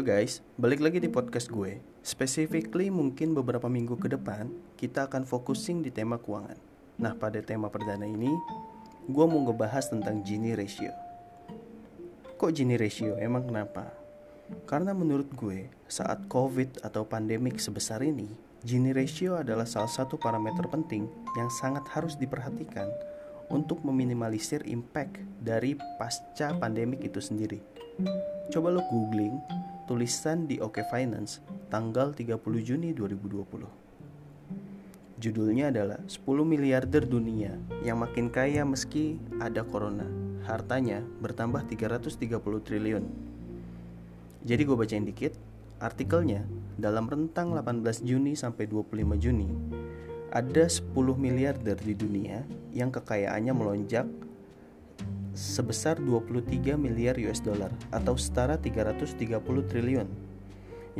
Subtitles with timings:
[0.00, 1.76] Halo guys, balik lagi di podcast gue.
[2.00, 4.48] Specifically mungkin beberapa minggu ke depan
[4.80, 6.56] kita akan focusing di tema keuangan.
[6.96, 8.32] Nah pada tema perdana ini,
[9.04, 10.88] gue mau ngebahas tentang Gini Ratio.
[12.32, 13.20] Kok Gini Ratio?
[13.20, 13.92] Emang kenapa?
[14.64, 18.32] Karena menurut gue, saat COVID atau pandemik sebesar ini,
[18.64, 22.88] Gini Ratio adalah salah satu parameter penting yang sangat harus diperhatikan
[23.52, 27.60] untuk meminimalisir impact dari pasca pandemik itu sendiri.
[28.48, 29.36] Coba lo googling
[29.90, 35.18] tulisan di OK Finance tanggal 30 Juni 2020.
[35.18, 40.06] Judulnya adalah 10 miliarder dunia yang makin kaya meski ada corona.
[40.46, 42.22] Hartanya bertambah 330
[42.62, 43.02] triliun.
[44.46, 45.34] Jadi gue bacain dikit
[45.82, 46.46] artikelnya
[46.78, 49.50] dalam rentang 18 Juni sampai 25 Juni
[50.30, 50.86] ada 10
[51.18, 54.06] miliarder di dunia yang kekayaannya melonjak
[55.40, 59.16] sebesar 23 miliar US dollar atau setara 330
[59.72, 60.04] triliun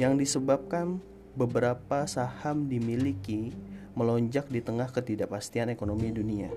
[0.01, 0.97] yang disebabkan
[1.37, 3.53] beberapa saham dimiliki
[3.93, 6.49] melonjak di tengah ketidakpastian ekonomi dunia.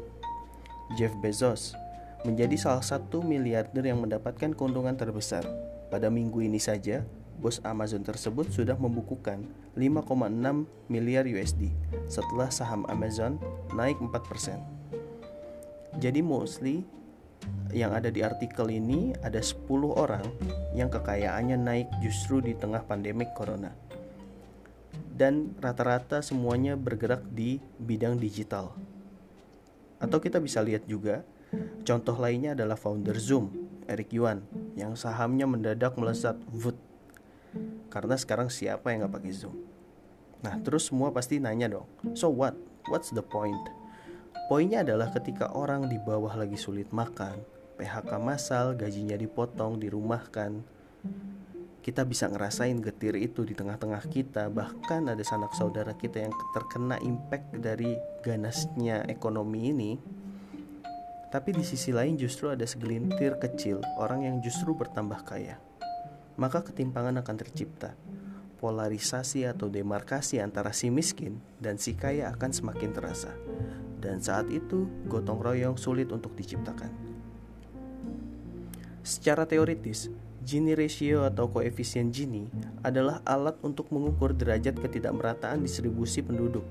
[0.95, 1.75] Jeff Bezos
[2.23, 5.43] menjadi salah satu miliarder yang mendapatkan keuntungan terbesar.
[5.91, 7.03] Pada minggu ini saja,
[7.35, 9.43] bos Amazon tersebut sudah membukukan
[9.75, 10.07] 5,6
[10.87, 11.75] miliar USD
[12.07, 13.35] setelah saham Amazon
[13.75, 14.55] naik 4%.
[15.99, 16.87] Jadi mostly
[17.73, 19.65] yang ada di artikel ini ada 10
[19.97, 20.23] orang
[20.77, 23.73] yang kekayaannya naik justru di tengah pandemik corona.
[25.13, 28.73] Dan rata-rata semuanya bergerak di bidang digital.
[29.97, 31.25] Atau kita bisa lihat juga
[31.85, 33.53] contoh lainnya adalah founder Zoom,
[33.85, 34.41] Eric Yuan,
[34.73, 36.77] yang sahamnya mendadak melesat vut.
[37.93, 39.57] Karena sekarang siapa yang nggak pakai Zoom?
[40.41, 42.57] Nah, terus semua pasti nanya dong, so what?
[42.91, 43.82] What's the point?
[44.53, 47.41] Poinnya adalah ketika orang di bawah lagi sulit makan,
[47.81, 50.61] PHK massal, gajinya dipotong, dirumahkan.
[51.81, 57.01] Kita bisa ngerasain getir itu di tengah-tengah kita, bahkan ada sanak saudara kita yang terkena
[57.01, 59.97] impact dari ganasnya ekonomi ini.
[61.33, 65.57] Tapi di sisi lain justru ada segelintir kecil orang yang justru bertambah kaya.
[66.37, 67.97] Maka ketimpangan akan tercipta.
[68.61, 73.33] Polarisasi atau demarkasi antara si miskin dan si kaya akan semakin terasa.
[74.03, 76.91] Dan saat itu, gotong royong sulit untuk diciptakan.
[78.99, 80.11] Secara teoritis,
[80.43, 82.51] Gini ratio atau koefisien Gini
[82.83, 86.67] adalah alat untuk mengukur derajat ketidakmerataan distribusi penduduk.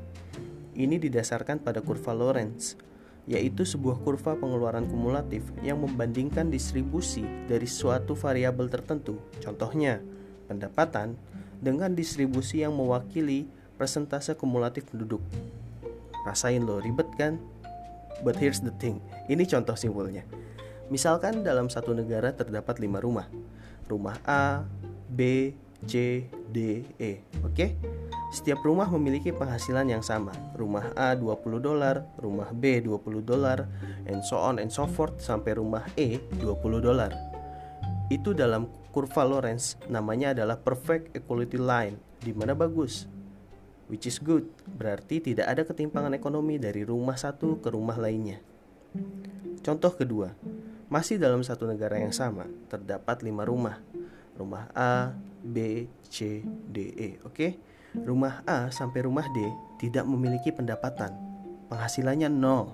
[0.76, 2.76] Ini didasarkan pada kurva Lorenz,
[3.24, 10.04] yaitu sebuah kurva pengeluaran kumulatif yang membandingkan distribusi dari suatu variabel tertentu, contohnya
[10.52, 11.16] pendapatan,
[11.64, 13.48] dengan distribusi yang mewakili
[13.80, 15.24] persentase kumulatif penduduk.
[16.26, 17.38] Rasain lo ribet kan?
[18.22, 20.22] But here's the thing, ini contoh simpulnya.
[20.92, 23.26] Misalkan dalam satu negara terdapat lima rumah.
[23.88, 24.62] Rumah A,
[25.10, 25.52] B,
[25.88, 27.24] C, D, E.
[27.42, 27.74] Oke?
[28.32, 30.32] Setiap rumah memiliki penghasilan yang sama.
[30.56, 33.68] Rumah A 20 dolar, rumah B 20 dolar,
[34.08, 37.12] and so on and so forth sampai rumah E 20 dolar.
[38.08, 43.08] Itu dalam kurva Lorenz namanya adalah perfect equality line, di mana bagus.
[43.92, 48.40] Which is good, berarti tidak ada ketimpangan ekonomi dari rumah satu ke rumah lainnya.
[49.60, 50.32] Contoh kedua,
[50.88, 53.84] masih dalam satu negara yang sama, terdapat lima rumah.
[54.40, 55.12] Rumah A,
[55.44, 56.40] B, C,
[56.72, 57.08] D, E.
[57.28, 57.60] Oke,
[57.92, 59.44] rumah A sampai rumah D
[59.76, 61.12] tidak memiliki pendapatan.
[61.68, 62.72] Penghasilannya nol.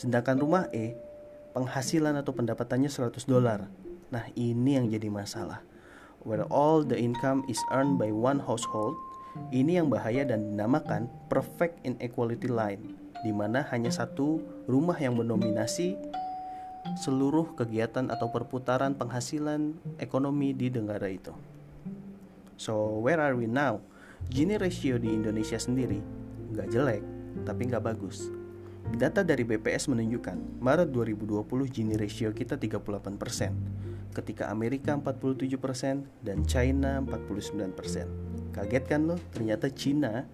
[0.00, 0.96] Sedangkan rumah E,
[1.52, 3.68] penghasilan atau pendapatannya 100 dolar.
[4.08, 5.60] Nah, ini yang jadi masalah.
[6.24, 8.96] Where all the income is earned by one household,
[9.52, 15.96] ini yang bahaya dan dinamakan perfect inequality line, di mana hanya satu rumah yang mendominasi
[16.98, 21.32] seluruh kegiatan atau perputaran penghasilan ekonomi di negara itu.
[22.58, 23.80] So, where are we now?
[24.28, 25.98] Gini ratio di Indonesia sendiri
[26.52, 27.02] nggak jelek,
[27.48, 28.28] tapi nggak bagus.
[28.92, 37.00] Data dari BPS menunjukkan Maret 2020 Gini ratio kita 38%, ketika Amerika 47% dan China
[37.00, 38.31] 49%.
[38.52, 39.16] Kaget kan lo?
[39.32, 40.28] Ternyata China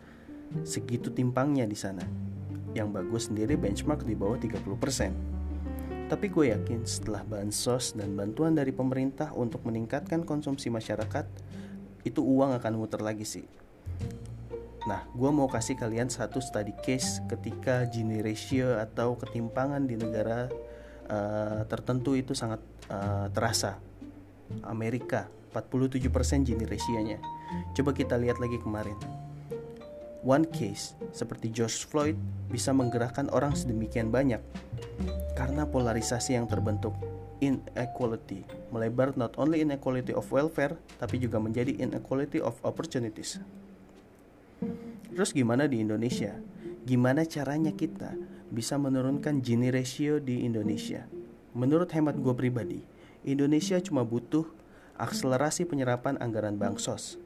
[0.67, 2.03] segitu timpangnya di sana.
[2.75, 6.09] Yang bagus sendiri benchmark di bawah 30%.
[6.09, 11.29] Tapi gue yakin setelah bansos dan bantuan dari pemerintah untuk meningkatkan konsumsi masyarakat,
[12.09, 13.45] itu uang akan muter lagi sih.
[14.89, 20.49] Nah, gue mau kasih kalian satu study case ketika Gini ratio atau ketimpangan di negara
[21.13, 23.77] uh, tertentu itu sangat uh, terasa.
[24.65, 26.09] Amerika 47%
[26.41, 27.21] Gini ratio-nya.
[27.77, 28.97] Coba kita lihat lagi kemarin.
[30.27, 32.19] One case seperti George Floyd
[32.51, 34.43] bisa menggerakkan orang sedemikian banyak
[35.39, 36.93] karena polarisasi yang terbentuk.
[37.39, 38.43] inequality,
[38.75, 43.39] melebar not only inequality of welfare, tapi juga menjadi inequality of opportunities.
[45.15, 46.35] Terus gimana di Indonesia?
[46.83, 48.15] Gimana caranya kita
[48.51, 51.07] bisa menurunkan Gini ratio di Indonesia?
[51.55, 52.83] Menurut hemat gue pribadi,
[53.23, 54.47] Indonesia cuma butuh
[54.99, 57.19] akselerasi penyerapan anggaran bansos.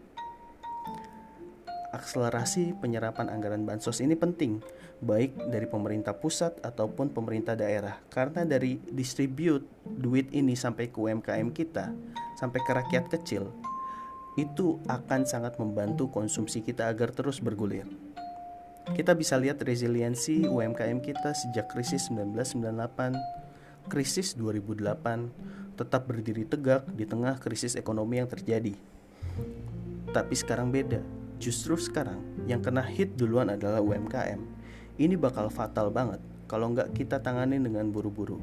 [1.92, 4.64] Akselerasi penyerapan anggaran bansos ini penting
[5.02, 11.52] baik dari pemerintah pusat ataupun pemerintah daerah karena dari distribute duit ini sampai ke UMKM
[11.52, 11.92] kita
[12.38, 13.50] sampai ke rakyat kecil
[14.40, 17.84] itu akan sangat membantu konsumsi kita agar terus bergulir.
[18.82, 27.04] Kita bisa lihat resiliensi UMKM kita sejak krisis 1998, krisis 2008 tetap berdiri tegak di
[27.04, 28.74] tengah krisis ekonomi yang terjadi.
[30.10, 31.21] Tapi sekarang beda.
[31.42, 34.62] Justru sekarang yang kena hit duluan adalah UMKM
[35.02, 38.38] ini bakal fatal banget kalau nggak kita tangani dengan buru-buru.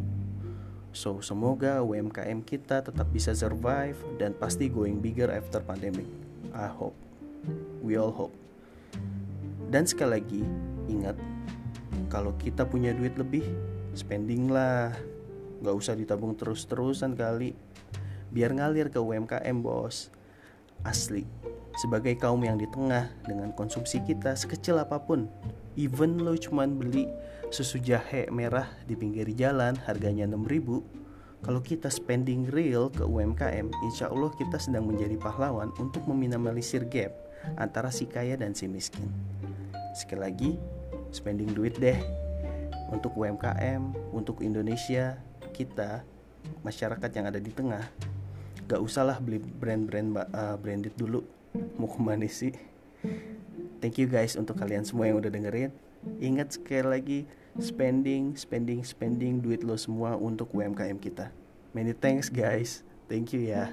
[0.91, 6.09] So, semoga UMKM kita tetap bisa survive dan pasti going bigger after pandemic.
[6.51, 6.97] I hope.
[7.85, 8.33] We all hope.
[9.69, 10.41] Dan sekali lagi,
[10.89, 11.13] ingat,
[12.09, 13.45] kalau kita punya duit lebih,
[13.93, 14.91] spending lah.
[15.61, 17.53] Gak usah ditabung terus-terusan kali.
[18.33, 20.09] Biar ngalir ke UMKM, bos.
[20.81, 21.29] Asli,
[21.77, 25.29] sebagai kaum yang di tengah dengan konsumsi kita sekecil apa pun,
[25.77, 27.05] even lo cuman beli
[27.49, 30.99] susu jahe merah di pinggir jalan harganya 6000
[31.39, 37.15] kalau kita spending real ke UMKM insya Allah kita sedang menjadi pahlawan untuk meminimalisir gap
[37.55, 39.07] antara si kaya dan si miskin.
[39.95, 40.51] Sekali lagi
[41.15, 41.95] spending duit deh.
[42.91, 45.15] Untuk UMKM untuk Indonesia
[45.55, 46.01] kita
[46.65, 47.85] masyarakat yang ada di tengah
[48.65, 51.21] gak usahlah beli brand-brand uh, branded dulu
[51.77, 52.53] mau ke mana sih
[53.79, 55.71] Thank you guys untuk kalian semua yang udah dengerin.
[56.19, 57.19] Ingat sekali lagi
[57.63, 61.31] spending, spending, spending duit lo semua untuk UMKM kita.
[61.71, 62.83] Many thanks guys.
[63.07, 63.71] Thank you ya.